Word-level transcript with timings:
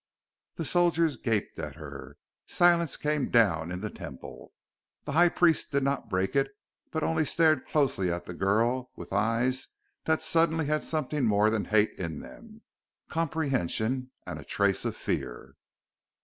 The 0.55 0.65
soldiers 0.65 1.15
gaped 1.15 1.59
at 1.59 1.75
her. 1.75 2.17
Silence 2.47 2.97
came 2.97 3.29
down 3.29 3.71
in 3.71 3.81
the 3.81 3.89
Temple. 3.91 4.51
The 5.05 5.11
High 5.11 5.29
Priest 5.29 5.71
did 5.71 5.83
not 5.83 6.09
break 6.09 6.35
it, 6.35 6.47
but 6.89 7.03
only 7.03 7.23
stared 7.23 7.67
closely 7.67 8.11
at 8.11 8.25
the 8.25 8.33
girl 8.33 8.89
with 8.95 9.13
eyes 9.13 9.67
that 10.05 10.23
suddenly 10.23 10.65
had 10.65 10.83
something 10.83 11.23
more 11.25 11.51
than 11.51 11.65
hate 11.65 11.93
in 11.99 12.19
them 12.19 12.63
comprehension, 13.09 14.09
and 14.25 14.39
a 14.39 14.43
trace 14.43 14.85
of 14.85 14.95
fear.... 14.95 15.53